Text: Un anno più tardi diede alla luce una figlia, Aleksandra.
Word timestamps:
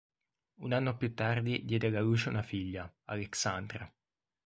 Un 0.61 0.73
anno 0.73 0.97
più 0.97 1.13
tardi 1.13 1.63
diede 1.63 1.85
alla 1.89 1.99
luce 1.99 2.29
una 2.29 2.41
figlia, 2.41 2.91
Aleksandra. 3.05 3.87